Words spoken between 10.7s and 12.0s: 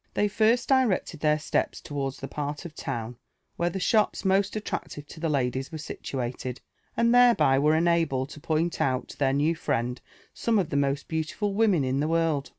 the most beautiful women in